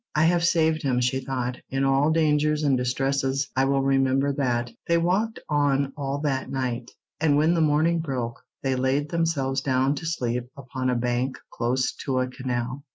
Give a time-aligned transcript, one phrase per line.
[0.15, 1.59] "I have saved him," she thought.
[1.69, 6.89] "In all dangers and distresses I will remember that." They walked on all that night,
[7.19, 11.91] and when the morning broke they laid themselves down to sleep upon a bank close
[12.05, 12.83] to a canal.